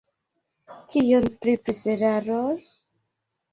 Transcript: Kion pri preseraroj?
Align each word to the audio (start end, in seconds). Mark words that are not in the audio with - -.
Kion 0.93 1.29
pri 1.45 1.55
preseraroj? 1.67 2.57